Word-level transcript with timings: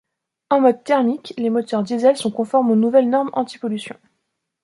En 0.49 0.61
mode 0.61 0.83
thermique, 0.83 1.35
les 1.37 1.51
moteurs 1.51 1.83
Diesel 1.83 2.17
sont 2.17 2.31
conformes 2.31 2.71
aux 2.71 2.75
nouvelles 2.75 3.07
normes 3.07 3.29
anti-pollution. 3.33 3.95